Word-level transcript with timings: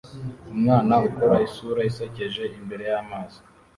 Umwana 0.53 0.93
ukora 1.07 1.35
isura 1.47 1.81
isekeje 1.89 2.43
imbere 2.57 2.83
y'amazi 2.91 3.39